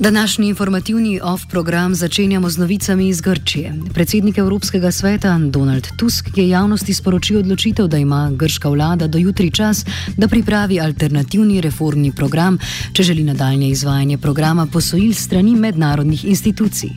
Današnji 0.00 0.48
informativni 0.48 1.20
off 1.22 1.46
program 1.50 1.94
začenjamo 1.94 2.50
z 2.50 2.58
novicami 2.58 3.08
iz 3.08 3.20
Grčije. 3.20 3.74
Predsednik 3.94 4.38
Evropskega 4.38 4.92
sveta 4.92 5.38
Donald 5.38 5.86
Tusk 5.96 6.26
je 6.36 6.48
javnosti 6.48 6.94
sporočil 6.94 7.38
odločitev, 7.38 7.86
da 7.86 7.98
ima 7.98 8.30
grška 8.34 8.68
vlada 8.68 9.06
do 9.06 9.18
jutri 9.18 9.50
čas, 9.50 9.84
da 10.16 10.28
pripravi 10.28 10.80
alternativni 10.80 11.60
reformni 11.60 12.12
program, 12.12 12.58
če 12.92 13.02
želi 13.02 13.24
nadaljne 13.24 13.68
izvajanje 13.68 14.18
programa 14.18 14.66
posojil 14.66 15.14
strani 15.14 15.54
mednarodnih 15.54 16.24
institucij. 16.24 16.90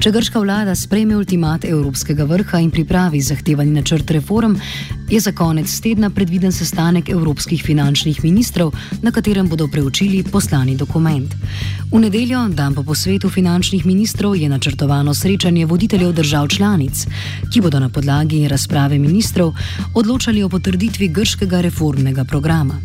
Če 0.00 0.12
grška 0.12 0.38
vlada 0.38 0.74
sprejme 0.74 1.16
ultimat 1.16 1.64
Evropskega 1.64 2.24
vrha 2.24 2.60
in 2.62 2.70
pripravi 2.70 3.20
zahtevani 3.20 3.70
načrt 3.70 4.10
reform, 4.10 4.54
je 5.10 5.20
za 5.20 5.32
konec 5.32 5.80
tedna 5.80 6.10
predviden 6.10 6.52
sestanek 6.52 7.08
evropskih 7.08 7.62
finančnih 7.62 8.24
ministrov, 8.24 8.72
na 9.02 9.10
katerem 9.10 9.48
bodo 9.48 9.68
preučili 9.68 10.22
poslani 10.22 10.76
dokument. 10.76 11.34
V 11.92 12.00
nedeljo, 12.00 12.35
dan 12.36 12.74
po 12.74 12.82
posvetu 12.82 13.30
finančnih 13.30 13.86
ministrov, 13.86 14.36
je 14.36 14.48
načrtovano 14.48 15.14
srečanje 15.14 15.66
voditeljev 15.66 16.12
držav 16.12 16.48
članic, 16.48 17.06
ki 17.52 17.60
bodo 17.60 17.80
na 17.80 17.88
podlagi 17.88 18.48
razprave 18.48 18.98
ministrov 18.98 19.54
odločali 19.94 20.42
o 20.42 20.48
potrditvi 20.48 21.08
grškega 21.08 21.60
reformnega 21.60 22.24
programa. 22.24 22.76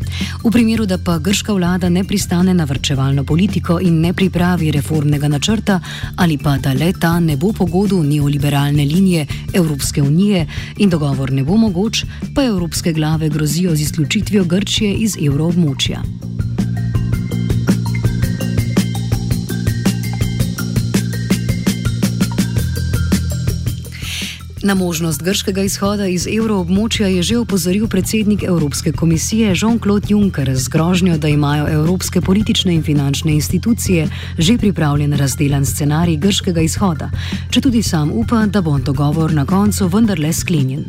V 0.44 0.52
primeru, 0.52 0.86
da 0.86 0.98
pa 0.98 1.18
grška 1.20 1.54
vlada 1.54 1.90
ne 1.90 2.04
pristane 2.04 2.54
na 2.54 2.64
vrčevalno 2.64 3.24
politiko 3.24 3.80
in 3.82 4.00
ne 4.00 4.14
pripravi 4.14 4.72
reformnega 4.72 5.28
načrta, 5.28 5.80
ali 6.16 6.38
pa 6.38 6.58
da 6.58 6.74
le 6.74 6.94
ta 6.94 7.20
ne 7.20 7.36
bo 7.38 7.52
pogodu 7.54 8.04
neoliberalne 8.04 8.86
linije 8.86 9.28
Evropske 9.54 10.02
unije 10.02 10.48
in 10.78 10.90
dogovor 10.90 11.32
ne 11.32 11.44
bo 11.44 11.58
mogoč, 11.58 12.06
pa 12.36 12.44
evropske 12.44 12.94
glave 12.94 13.30
grozijo 13.30 13.76
z 13.76 13.82
izključitvijo 13.82 14.44
Grčije 14.44 14.94
iz 14.94 15.18
evroobmočja. 15.28 16.02
Na 24.64 24.74
možnost 24.76 25.24
grškega 25.24 25.62
izhoda 25.62 26.06
iz 26.08 26.28
evroobmočja 26.28 27.08
je 27.08 27.22
že 27.24 27.38
opozoril 27.38 27.88
predsednik 27.88 28.44
Evropske 28.44 28.92
komisije 28.92 29.56
Jean-Claude 29.56 30.12
Juncker 30.12 30.56
z 30.56 30.68
grožnjo, 30.68 31.18
da 31.18 31.28
imajo 31.28 31.68
evropske 31.70 32.22
politične 32.22 32.74
in 32.74 32.84
finančne 32.84 33.34
institucije 33.34 34.08
že 34.38 34.58
pripravljen 34.58 35.14
razdelan 35.14 35.66
scenarij 35.66 36.18
grškega 36.18 36.62
izhoda, 36.62 37.10
če 37.50 37.62
tudi 37.62 37.84
sam 37.84 38.12
upa, 38.12 38.46
da 38.46 38.62
bo 38.62 38.78
dogovor 38.78 39.34
na 39.34 39.46
koncu 39.46 39.88
vendarle 39.88 40.34
sklenjen. 40.34 40.86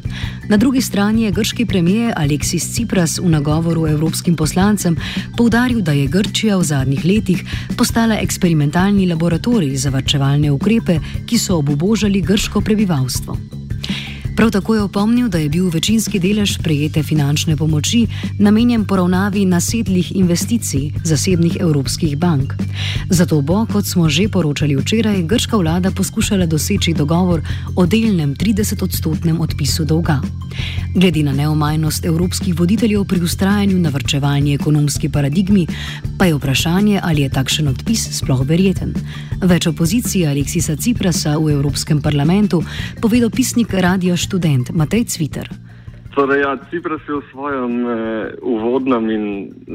Na 0.48 0.56
drugi 0.56 0.80
strani 0.80 1.22
je 1.22 1.30
grški 1.30 1.66
premijer 1.66 2.12
Aleksis 2.16 2.72
Tsipras 2.72 3.18
v 3.18 3.28
nagovoru 3.28 3.86
evropskim 3.86 4.36
poslancem 4.36 4.96
poudaril, 5.36 5.80
da 5.80 5.92
je 5.92 6.06
Grčija 6.06 6.56
v 6.56 6.62
zadnjih 6.64 7.04
letih 7.04 7.44
postala 7.76 8.20
eksperimentalni 8.20 9.08
laboratorij 9.08 9.76
za 9.76 9.90
varčevalne 9.90 10.50
ukrepe, 10.50 11.00
ki 11.26 11.38
so 11.38 11.56
obubožali 11.56 12.20
grško 12.20 12.60
prebivalstvo. 12.60 13.61
Prav 14.36 14.50
tako 14.50 14.74
je 14.74 14.82
opomnil, 14.82 15.28
da 15.28 15.38
je 15.38 15.48
bil 15.48 15.68
večinski 15.68 16.18
delež 16.18 16.58
prejete 16.58 17.02
finančne 17.02 17.56
pomoči 17.56 18.06
namenjen 18.38 18.84
poravnavi 18.84 19.44
nasedlih 19.44 20.16
investicij 20.16 20.90
zasebnih 21.04 21.56
evropskih 21.60 22.18
bank. 22.18 22.54
Zato 23.10 23.40
bo, 23.40 23.66
kot 23.72 23.86
smo 23.86 24.08
že 24.08 24.28
poročali 24.28 24.76
včeraj, 24.76 25.22
grška 25.22 25.56
vlada 25.56 25.90
poskušala 25.90 26.46
doseči 26.46 26.94
dogovor 26.94 27.42
o 27.76 27.86
delnem 27.86 28.34
30-odstotnem 28.34 29.40
odpisu 29.40 29.84
dolga. 29.84 30.20
Glede 30.94 31.22
na 31.22 31.32
neomajnost 31.32 32.04
evropskih 32.04 32.58
voditeljev 32.58 33.04
pri 33.04 33.20
ustrajanju 33.20 33.78
na 33.78 33.88
vrčevalni 33.88 34.54
ekonomski 34.54 35.08
paradigmi, 35.08 35.66
pa 36.18 36.24
je 36.24 36.34
vprašanje, 36.34 37.00
ali 37.02 37.22
je 37.22 37.28
takšen 37.28 37.68
odpis 37.68 38.08
sploh 38.18 38.44
verjeten. 38.46 38.94
Več 39.42 39.66
opozicije 39.66 40.28
Aleksisa 40.28 40.76
Ciprasa 40.76 41.38
v 41.38 41.52
Evropskem 41.52 42.02
parlamentu 42.02 42.62
povedal 43.00 43.30
pisnik 43.30 43.74
Radio 43.74 44.16
študent 44.22 44.70
Matej 44.70 45.04
Cviter. 45.10 45.50
Torej, 46.14 46.44
ja, 46.44 46.56
Cipras 46.70 47.00
je 47.08 47.18
v 47.18 47.24
svojem 47.32 47.72
eh, 47.88 47.94
uvodnem 48.44 49.04
in 49.10 49.24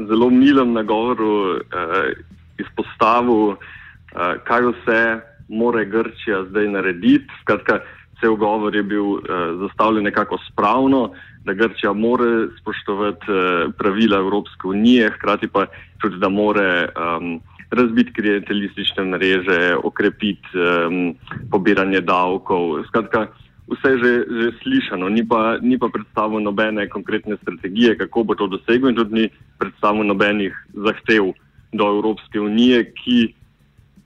zelo 0.06 0.30
milem 0.30 0.72
nagovoru 0.72 1.58
eh, 1.58 2.14
izpostavil, 2.62 3.58
eh, 3.58 4.38
kaj 4.46 4.62
vse 4.70 5.02
more 5.48 5.84
Grčija 5.84 6.44
zdaj 6.48 6.68
narediti. 6.68 7.26
Skratka, 7.42 7.80
cel 8.20 8.36
govor 8.38 8.74
je 8.74 8.82
bil 8.82 9.18
eh, 9.18 9.58
zastavljen 9.66 10.04
nekako 10.04 10.38
spravno, 10.46 11.10
da 11.44 11.52
Grčija 11.58 11.92
more 11.92 12.48
spoštovati 12.60 13.26
eh, 13.28 13.68
pravila 13.78 14.22
Evropske 14.22 14.70
unije, 14.70 15.10
hkrati 15.18 15.48
pa 15.48 15.66
tudi, 16.00 16.16
da 16.22 16.28
more. 16.28 16.88
Um, 16.94 17.40
razbiti 17.70 18.12
klientelistične 18.12 19.04
mreže, 19.04 19.76
okrepiti 19.84 20.48
um, 20.56 21.14
pobiranje 21.50 22.00
davkov. 22.00 22.84
Skratka, 22.88 23.26
vse 23.68 23.90
že, 24.00 24.12
že 24.24 24.46
slišano, 24.62 25.08
ni 25.12 25.22
pa, 25.24 25.58
ni 25.60 25.78
pa 25.78 25.88
predstavljeno 25.92 26.50
nobene 26.50 26.88
konkretne 26.88 27.36
strategije, 27.42 27.98
kako 27.98 28.24
bo 28.24 28.34
to 28.34 28.46
doseglo, 28.46 28.88
in 28.88 28.96
tudi 28.96 29.14
ni 29.14 29.24
predstavljeno 29.58 30.14
nobenih 30.14 30.54
zahtev 30.72 31.32
do 31.72 31.84
Evropske 31.84 32.40
unije, 32.40 32.92
ki 32.96 33.34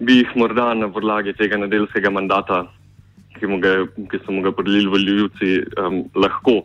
bi 0.02 0.22
jih 0.22 0.30
morda 0.36 0.74
na 0.74 0.90
podlagi 0.90 1.34
tega 1.38 1.60
nedeljskega 1.62 2.10
mandata, 2.10 2.64
ki, 3.38 3.46
ga, 3.62 3.86
ki 4.10 4.22
so 4.24 4.34
mu 4.34 4.42
ga 4.42 4.52
podelili 4.52 4.90
voljivci, 4.90 5.62
um, 5.78 6.02
lahko. 6.14 6.62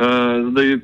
Uh, 0.00 0.50
zdaj, 0.50 0.80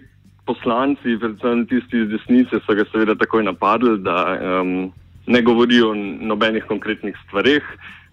poslanci, 0.47 1.19
predvsem 1.19 1.67
tisti 1.67 2.05
iz 2.05 2.09
desnice, 2.13 2.63
so 2.63 2.77
ga 2.79 2.87
seveda 2.93 3.19
takoj 3.19 3.43
napadli, 3.49 3.99
da 4.07 4.17
um, 4.63 4.93
ne 5.27 5.43
govori 5.43 5.83
o 5.83 5.91
nobenih 6.31 6.65
konkretnih 6.71 7.19
stvarih, 7.27 7.67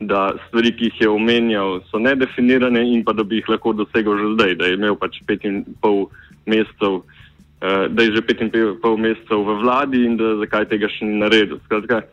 da 0.07 0.33
stvari, 0.47 0.71
ki 0.75 0.89
jih 0.89 1.01
je 1.01 1.09
omenjal, 1.09 1.81
so 1.89 1.99
nedefinirane 2.01 2.83
in 2.93 3.03
pa 3.05 3.13
da 3.13 3.23
bi 3.23 3.41
jih 3.41 3.49
lahko 3.55 3.73
dosegel 3.73 4.17
že 4.17 4.33
zdaj, 4.35 4.55
da 4.59 4.69
je 4.69 4.79
imel 4.79 4.97
pač 4.99 5.19
pet 5.27 5.45
in 5.45 5.63
pol 5.81 6.07
mesecev, 6.45 7.01
uh, 7.03 7.85
da 7.89 8.03
je 8.03 8.15
že 8.17 8.25
pet 8.25 8.41
in 8.41 8.51
pol 8.81 8.97
mesecev 8.97 9.45
v 9.47 9.57
vladi 9.61 10.05
in 10.05 10.17
da 10.17 10.35
zakaj 10.43 10.69
tega 10.71 10.89
še 10.91 11.05
ni 11.05 11.19
naredil. 11.23 11.61
Skratka, 11.65 12.03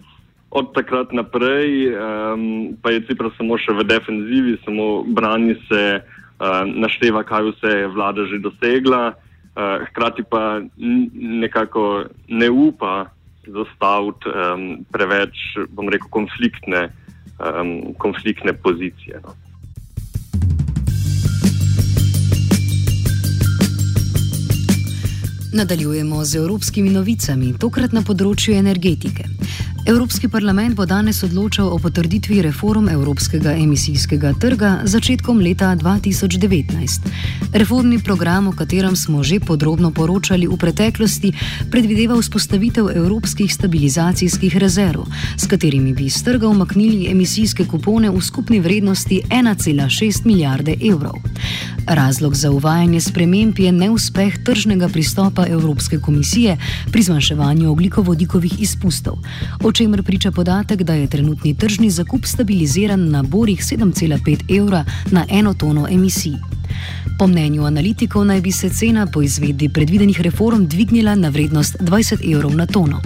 od 0.50 0.72
takrat 0.74 1.12
naprej 1.14 1.94
um, 1.94 2.74
pa 2.82 2.90
je 2.90 3.04
Cipra 3.06 3.30
samo 3.38 3.58
še 3.58 3.74
v 3.74 3.86
defenzivi, 3.86 4.58
samo 4.64 5.02
brani 5.06 5.54
se, 5.68 6.02
uh, 6.02 6.62
našteva, 6.66 7.22
kaj 7.22 7.52
vse 7.52 7.76
je 7.84 7.92
vlada 7.94 8.26
že 8.26 8.42
dosegla, 8.42 9.14
uh, 9.14 9.86
hkrati 9.90 10.26
pa 10.26 10.58
nekako 11.38 12.10
ne 12.28 12.50
upa 12.50 13.10
zastaviti 13.46 14.28
um, 14.28 14.84
preveč, 14.92 15.38
bom 15.70 15.88
rekel, 15.88 16.10
konfliktne, 16.12 16.90
um, 17.40 17.94
konfliktne 17.98 18.52
pozicije. 18.52 19.20
No. 19.24 19.34
Nadaljujemo 25.52 26.24
z 26.24 26.34
evropskimi 26.34 26.90
novicami, 26.90 27.54
tokrat 27.58 27.92
na 27.92 28.04
področju 28.06 28.54
energetike. 28.54 29.26
Evropski 29.86 30.28
parlament 30.28 30.76
bo 30.76 30.84
danes 30.86 31.22
odločal 31.22 31.68
o 31.72 31.78
potrditvi 31.78 32.42
reform 32.42 32.88
Evropskega 32.88 33.54
emisijskega 33.56 34.32
trga 34.41 34.80
začetkom 34.84 35.41
leta 35.41 35.72
2019. 35.76 37.08
Reformni 37.52 37.98
program, 37.98 38.48
o 38.48 38.52
katerem 38.52 38.96
smo 38.96 39.22
že 39.22 39.40
podrobno 39.40 39.90
poročali 39.90 40.46
v 40.46 40.56
preteklosti, 40.56 41.32
predvideva 41.70 42.20
vzpostavitev 42.20 42.90
evropskih 42.94 43.54
stabilizacijskih 43.54 44.56
rezerv, 44.56 45.08
s 45.36 45.46
katerimi 45.46 45.92
bi 45.92 46.04
iz 46.12 46.20
trga 46.24 46.48
umaknili 46.48 47.08
emisijske 47.10 47.64
kupone 47.64 48.10
v 48.10 48.20
skupni 48.20 48.60
vrednosti 48.60 49.22
1,6 49.30 50.26
milijarde 50.26 50.76
evrov. 50.92 51.16
Razlog 51.86 52.34
za 52.34 52.50
uvajanje 52.50 53.00
sprememb 53.00 53.58
je 53.58 53.72
neuspeh 53.72 54.44
tržnega 54.44 54.88
pristopa 54.88 55.46
Evropske 55.48 55.98
komisije 55.98 56.56
pri 56.92 57.02
zmanjševanju 57.02 57.70
oglikovodikovih 57.70 58.60
izpustov 58.60 59.19
o 59.64 59.69
čemer 59.72 60.02
priča 60.02 60.31
podatek, 60.31 60.82
da 60.82 60.94
je 60.94 61.06
trenutni 61.06 61.55
tržni 61.55 61.90
zakup 61.90 62.26
stabiliziran 62.26 63.11
na 63.11 63.22
borih 63.22 63.61
7,5 63.61 64.58
evra 64.58 64.84
na 65.11 65.26
eno 65.31 65.55
tono 65.55 65.87
emisij. 65.90 66.32
Po 67.19 67.26
mnenju 67.26 67.64
analitikov 67.64 68.25
naj 68.25 68.40
bi 68.40 68.52
se 68.52 68.70
cena 68.70 69.06
po 69.06 69.22
izvedbi 69.22 69.69
predvidenih 69.69 70.20
reform 70.20 70.67
dvignila 70.67 71.14
na 71.14 71.28
vrednost 71.28 71.76
20 71.81 72.32
evrov 72.32 72.56
na 72.56 72.67
tono. 72.67 73.00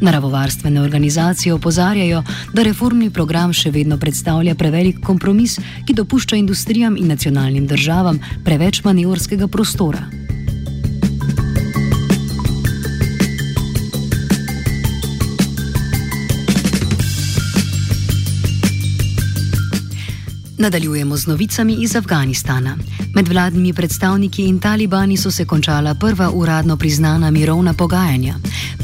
Naravovarstvene 0.00 0.80
organizacije 0.80 1.54
opozarjajo, 1.54 2.22
da 2.52 2.62
reformni 2.62 3.10
program 3.10 3.52
še 3.52 3.70
vedno 3.70 3.98
predstavlja 3.98 4.54
prevelik 4.54 5.00
kompromis, 5.04 5.58
ki 5.86 5.94
dopušča 5.94 6.36
industrijam 6.36 6.96
in 6.96 7.06
nacionalnim 7.08 7.66
državam 7.66 8.18
preveč 8.44 8.84
manevrskega 8.84 9.46
prostora. 9.46 10.08
Nadaljujemo 20.62 21.16
z 21.16 21.26
novicami 21.26 21.74
iz 21.82 21.96
Afganistana. 21.96 22.76
Med 23.14 23.28
vladnimi 23.28 23.72
predstavniki 23.72 24.44
in 24.46 24.60
talibani 24.60 25.16
so 25.16 25.30
se 25.30 25.44
končala 25.44 25.94
prva 25.94 26.30
uradno 26.30 26.76
priznana 26.76 27.30
mirovna 27.30 27.74
pogajanja. 27.74 28.34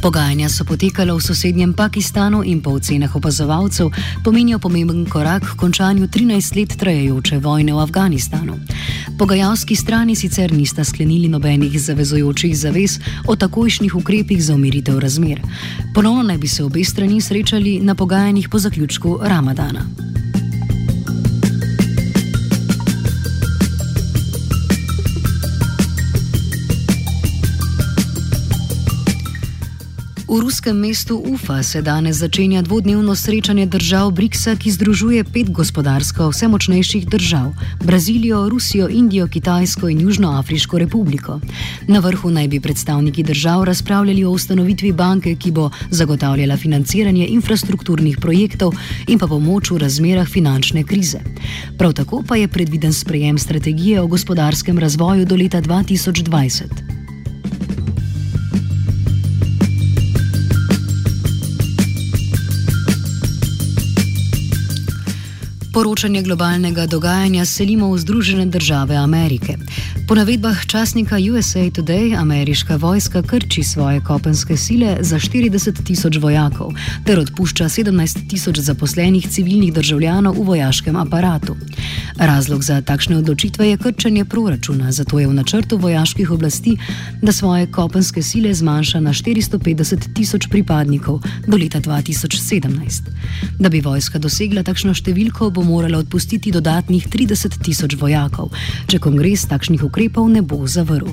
Pogajanja 0.02 0.48
so 0.48 0.64
potekala 0.64 1.14
v 1.14 1.20
sosednjem 1.20 1.72
Pakistanu 1.72 2.42
in 2.44 2.62
po 2.62 2.70
ocenah 2.70 3.16
opazovalcev 3.16 3.90
pomenijo 4.24 4.58
pomemben 4.58 5.06
korak 5.06 5.42
k 5.42 5.56
končanju 5.56 6.08
13 6.08 6.56
let 6.56 6.74
trajajoče 6.78 7.38
vojne 7.38 7.74
v 7.74 7.78
Afganistanu. 7.78 8.58
Pogajalski 9.18 9.76
strani 9.76 10.16
sicer 10.16 10.52
nista 10.52 10.84
sklenili 10.84 11.28
nobenih 11.28 11.80
zavezojočih 11.80 12.58
zavez 12.58 12.98
o 13.26 13.36
takojšnjih 13.36 13.94
ukrepih 13.94 14.44
za 14.44 14.54
umiritev 14.54 14.98
razmer. 14.98 15.40
Ponovno 15.94 16.22
naj 16.22 16.38
bi 16.38 16.48
se 16.48 16.64
obe 16.64 16.84
strani 16.84 17.20
srečali 17.20 17.78
na 17.80 17.94
pogajanjih 17.94 18.48
po 18.48 18.58
zaključku 18.58 19.18
Ramadana. 19.22 20.07
V 30.28 30.40
ruskem 30.40 30.76
mestu 30.76 31.16
Ufa 31.16 31.62
se 31.62 31.80
danes 31.82 32.16
začenja 32.16 32.62
dvodnevno 32.62 33.14
srečanje 33.16 33.66
držav 33.66 34.10
BRICS-a, 34.12 34.56
ki 34.60 34.70
združuje 34.70 35.24
pet 35.24 35.48
gospodarsko 35.50 36.28
vse 36.28 36.48
močnejših 36.52 37.06
držav: 37.08 37.54
Brazilijo, 37.84 38.48
Rusijo, 38.48 38.88
Indijo, 38.88 39.26
Kitajsko 39.26 39.88
in 39.88 40.00
Južnoafriško 40.00 40.78
republiko. 40.78 41.40
Na 41.88 41.98
vrhu 42.04 42.30
naj 42.30 42.48
bi 42.48 42.60
predstavniki 42.60 43.22
držav 43.22 43.64
razpravljali 43.64 44.24
o 44.24 44.30
ustanovitvi 44.30 44.92
banke, 44.92 45.34
ki 45.34 45.50
bo 45.50 45.70
zagotavljala 45.90 46.56
financiranje 46.56 47.26
infrastrukturnih 47.26 48.18
projektov 48.20 48.76
in 49.06 49.18
pa 49.18 49.26
pomoč 49.26 49.70
v 49.70 49.78
razmerah 49.78 50.28
finančne 50.28 50.84
krize. 50.84 51.24
Prav 51.78 51.92
tako 51.92 52.22
pa 52.28 52.36
je 52.36 52.48
predviden 52.48 52.92
sprejem 52.92 53.38
strategije 53.38 54.00
o 54.00 54.06
gospodarskem 54.06 54.78
razvoju 54.78 55.24
do 55.24 55.36
leta 55.36 55.62
2020. 55.62 57.07
Poročanje 65.78 66.22
globalnega 66.22 66.86
dogajanja 66.90 67.44
selimo 67.46 67.92
v 67.92 67.98
Združene 67.98 68.46
države 68.46 68.96
Amerike. 68.96 69.54
Po 70.08 70.14
navedbah 70.14 70.66
časnika 70.66 71.16
USA 71.32 71.70
Today, 71.70 72.16
ameriška 72.18 72.76
vojska 72.76 73.22
krči 73.22 73.62
svoje 73.62 74.00
kopenske 74.00 74.56
sile 74.56 74.96
za 75.00 75.18
40 75.18 75.84
tisoč 75.86 76.16
vojakov 76.16 76.72
ter 77.04 77.20
odpušča 77.20 77.64
17 77.64 78.26
tisoč 78.30 78.58
zaposlenih 78.58 79.28
civilnih 79.28 79.72
državljanov 79.72 80.34
v 80.34 80.46
vojaškem 80.46 80.96
aparatu. 80.96 81.56
Razlog 82.18 82.64
za 82.64 82.80
takšne 82.80 83.18
odločitve 83.18 83.68
je 83.68 83.76
krčenje 83.76 84.24
proračuna, 84.24 84.92
zato 84.92 85.18
je 85.18 85.28
v 85.28 85.34
načrtu 85.34 85.76
vojaških 85.76 86.30
oblasti, 86.30 86.76
da 87.22 87.32
svoje 87.32 87.66
kopenske 87.66 88.22
sile 88.22 88.54
zmanjša 88.54 89.00
na 89.00 89.12
450 89.12 90.14
tisoč 90.14 90.48
pripadnikov 90.50 91.20
do 91.46 91.56
leta 91.56 91.80
2017. 91.80 93.02
Da 93.58 93.68
bi 93.68 93.80
vojska 93.80 94.18
dosegla 94.18 94.62
takšno 94.62 94.94
številko, 94.94 95.50
bo 95.50 95.67
morala 95.68 96.00
odpustiti 96.00 96.52
dodatnih 96.52 97.08
30 97.08 97.60
tisoč 97.64 97.98
vojakov, 98.00 98.48
če 98.88 98.98
kongres 98.98 99.44
takšnih 99.52 99.84
ukrepov 99.84 100.32
ne 100.32 100.42
bo 100.42 100.64
zavrl. 100.66 101.12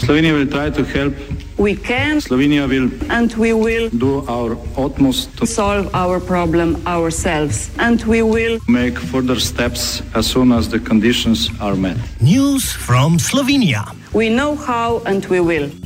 Slovenija 0.00 0.34
bo 0.34 0.44
poskušala 0.44 1.10
pomagati. 1.56 2.20
Slovenija 2.26 2.66
bo 2.66 2.74
naredila 2.74 3.28
svoj 3.30 4.56
utmost, 4.76 5.28
da 5.40 5.46
bomo 5.46 5.74
rešili 5.74 5.92
naš 5.92 6.26
problem 6.26 6.76
sami 7.10 7.58
in 7.88 7.98
bomo 8.06 8.28
naredili 8.32 8.60
nadaljnje 8.66 9.40
korake, 9.46 10.02
as 10.14 10.26
soon 10.26 10.52
as 10.52 10.68
the 10.68 10.80
conditions 10.88 11.50
are 11.60 11.76
met. 11.76 11.96
News 12.20 12.64
from 12.86 13.18
Slovenija. 13.18 13.84
Vemo, 14.14 14.56
kako 14.56 15.02
in 15.10 15.20
bomo. 15.20 15.81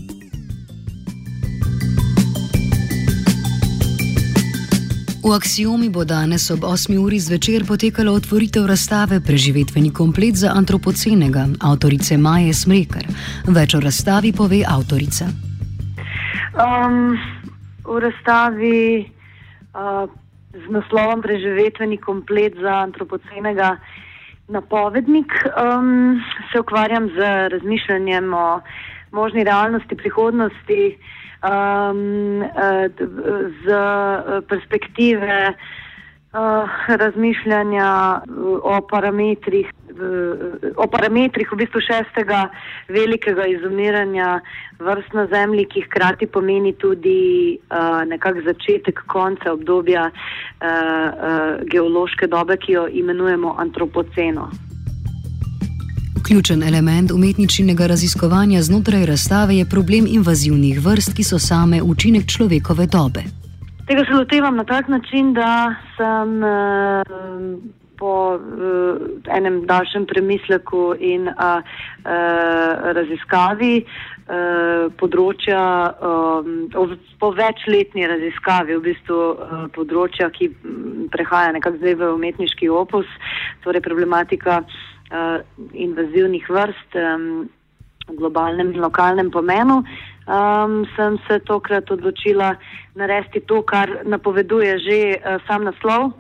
V 5.27 5.35
Axiomi 5.35 5.91
bo 5.91 6.05
danes 6.07 6.47
ob 6.55 6.63
8. 6.63 6.95
uri 7.03 7.19
zvečer 7.19 7.67
potekala 7.67 8.15
otvoritev 8.15 8.63
razstave 8.63 9.19
Preživetveni 9.19 9.91
komplet 9.91 10.39
za 10.39 10.53
antropocenega 10.55 11.51
avtorice 11.67 12.15
Maje 12.15 12.55
Smrekar. 12.55 13.03
Več 13.51 13.75
o 13.75 13.81
razstavi 13.83 14.31
pove 14.31 14.63
avtorica. 14.63 15.27
Um, 16.55 17.19
v 17.83 17.99
razstavi 18.07 19.03
uh, 19.03 20.07
z 20.55 20.65
naslovom 20.71 21.27
Preživetveni 21.27 21.99
komplet 21.99 22.55
za 22.63 22.87
antropocenega 22.87 23.83
napovednik 24.47 25.35
um, 25.59 26.23
se 26.55 26.63
ukvarjam 26.63 27.11
z 27.19 27.51
razmišljanjem 27.51 28.31
o 28.31 28.63
možni 29.11 29.43
realnosti 29.43 29.99
prihodnosti 29.99 30.95
um, 31.43 32.45
z 33.65 33.81
perspektive 34.49 35.49
uh, 35.49 35.57
razmišljanja 36.89 38.21
o 38.63 38.81
parametrih, 38.91 39.67
o 40.77 40.87
parametrih 40.87 41.53
v 41.53 41.57
bistvu 41.57 41.81
šestega 41.81 42.49
velikega 42.89 43.47
izumiranja 43.47 44.41
vrst 44.79 45.13
na 45.13 45.27
zemlji, 45.27 45.65
ki 45.65 45.87
hkrati 45.89 46.27
pomeni 46.27 46.73
tudi 46.73 47.57
uh, 47.57 48.05
nekak 48.05 48.43
začetek 48.45 49.01
konca 49.07 49.53
obdobja 49.53 50.11
uh, 50.11 50.67
uh, 50.67 51.65
geološke 51.71 52.27
dobe, 52.27 52.57
ki 52.57 52.73
jo 52.73 52.87
imenujemo 52.89 53.57
antropoceno. 53.59 54.51
Ključen 56.27 56.63
element 56.63 57.11
umetničnega 57.13 57.87
raziskovanja 57.87 58.63
znotraj 58.63 59.07
razstave 59.07 59.55
je 59.55 59.65
problem 59.75 60.05
invazivnih 60.19 60.81
vrst, 60.87 61.13
ki 61.17 61.23
so 61.23 61.39
same 61.39 61.79
učinek 61.83 62.25
človekove 62.35 62.87
dobe. 62.87 63.23
Tega 63.87 64.03
se 64.05 64.15
lotevam 64.19 64.57
na 64.57 64.65
tak 64.65 64.89
način, 64.89 65.35
da 65.35 65.75
sem 65.97 66.31
uh, 66.43 66.51
po 67.99 68.15
uh, 68.35 68.41
enem 69.37 69.61
daljšem 69.67 70.07
premisleku 70.07 70.95
in 70.99 71.29
uh, 71.29 71.63
raziskavi 72.99 73.85
uh, 73.85 74.91
področja, 74.99 75.63
um, 76.11 76.51
po 77.23 77.31
večletni 77.39 78.03
raziskavi, 78.07 78.75
v 78.75 78.85
bistvu 78.89 79.21
uh, 79.31 79.55
področja, 79.79 80.33
ki 80.35 80.51
prehaja 81.15 81.55
nekako 81.55 81.79
zdaj 81.85 81.99
v 82.03 82.13
umetniški 82.19 82.69
opus, 82.83 83.07
torej 83.63 83.87
problematika 83.87 84.59
uh, 84.65 84.83
invazivnih 85.73 86.49
vrst 86.51 86.97
um, 86.99 87.49
v 88.07 88.15
globalnem 88.19 88.73
in 88.75 88.81
lokalnem 88.81 89.31
pomenu, 89.31 89.83
um, 90.27 90.87
sem 90.97 91.19
se 91.27 91.39
tokrat 91.47 91.91
odločila 91.91 92.55
narediti 92.95 93.41
to, 93.47 93.63
kar 93.63 94.03
napoveduje 94.07 94.79
že 94.79 94.99
uh, 95.19 95.43
sam 95.47 95.67
naslov, 95.67 96.15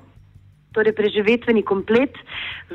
torej 0.74 0.92
preživetveni 0.92 1.62
komplet 1.64 2.12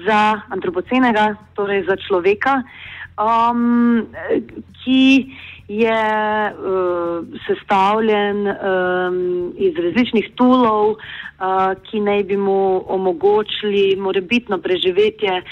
za 0.07 0.41
antropocenega, 0.49 1.37
torej 1.53 1.85
za 1.85 1.95
človeka, 2.01 2.63
um, 3.19 4.07
ki 4.81 5.29
je 5.71 6.01
uh, 6.51 7.23
sestavljen 7.47 8.47
um, 8.47 9.53
iz 9.55 9.77
različnih 9.77 10.31
tulov, 10.35 10.97
uh, 10.97 11.71
ki 11.87 12.01
naj 12.03 12.23
bi 12.31 12.37
mu 12.37 12.83
omogočili 12.87 13.95
morebitno 13.95 14.57
preživetje 14.57 15.43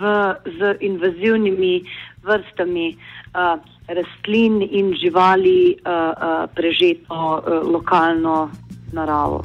v, 0.00 0.34
z 0.58 0.76
invazivnimi 0.80 1.82
vrstami 2.22 2.96
uh, 2.96 3.60
rastlin 3.88 4.62
in 4.62 4.94
živali 4.96 5.76
uh, 5.76 5.92
uh, 6.12 6.50
prežeto 6.54 7.14
uh, 7.14 7.42
lokalno 7.72 8.50
naravo. 8.92 9.42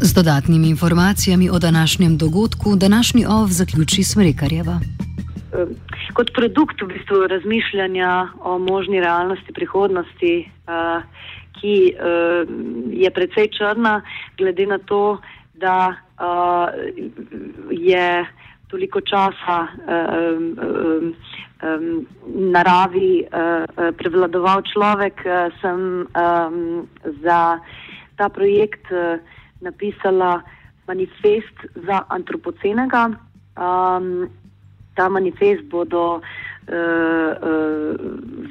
Z 0.00 0.14
dodatnimi 0.14 0.68
informacijami 0.68 1.50
o 1.50 1.58
današnjem 1.58 2.16
dogodku, 2.16 2.76
današnji 2.76 3.26
ov 3.26 3.46
zaključi 3.48 4.02
Smrekarjeva. 4.04 4.80
Kot 6.12 6.30
produkt 6.34 6.82
v 6.82 6.86
bistvu 6.86 7.26
razmišljanja 7.26 8.28
o 8.40 8.58
možni 8.58 9.00
realnosti 9.00 9.52
prihodnosti, 9.52 10.48
uh, 10.68 11.02
ki 11.60 11.92
uh, 11.92 12.00
je 12.92 13.10
precej 13.10 13.48
črna, 13.58 14.02
glede 14.38 14.66
na 14.66 14.78
to, 14.78 15.18
da 15.54 16.05
uh, 16.20 16.68
je 17.70 18.26
toliko 18.68 19.00
časa 19.00 19.68
um, 19.68 20.58
um, 20.58 21.14
um, 21.62 22.06
naravi 22.50 23.22
uh, 23.22 23.64
prevladoval 23.94 24.62
človek, 24.66 25.22
uh, 25.22 25.54
sem 25.60 26.06
um, 26.10 26.88
za 27.22 27.58
ta 28.16 28.28
projekt 28.28 28.90
uh, 28.90 29.22
napisala 29.60 30.42
manifest 30.86 31.56
za 31.86 32.02
antropocenega. 32.08 33.10
Um, 33.56 34.28
ta 34.94 35.08
manifest 35.08 35.62
bodo 35.70 36.18
uh, 36.18 36.22
uh, 36.72 37.94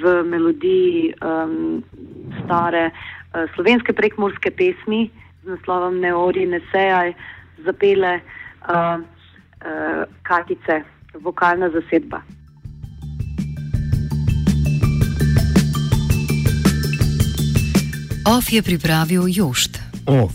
v 0.01 0.23
melodiji 0.23 1.13
um, 1.19 1.83
stare 2.43 2.91
uh, 2.91 3.45
slovenske 3.55 3.93
prekmorske 3.93 4.51
pesmi 4.51 5.09
z 5.43 5.47
naslovom 5.47 5.99
Neori 5.99 6.45
Nesejaj 6.45 7.13
zapele 7.63 8.19
uh, 8.69 8.99
uh, 8.99 10.03
katice, 10.23 10.83
vokalna 11.21 11.69
zasedba. 11.69 12.21
Of 18.25 18.51
je 18.51 18.61
pripravil 18.61 19.23
Jošt. 19.27 19.79
Of. 20.05 20.33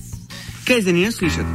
Kaj 0.66 0.80
za 0.80 0.90
njega 0.90 1.10
slišati? 1.10 1.50